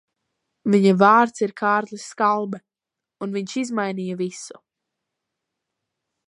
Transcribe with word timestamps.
Viņa 0.75 0.93
vārds 1.01 1.43
ir 1.47 1.53
Kārlis 1.61 2.05
Skalbe, 2.13 2.61
un 3.27 3.37
viņš 3.37 3.55
izmainīja 3.65 4.19
visu. 4.23 4.59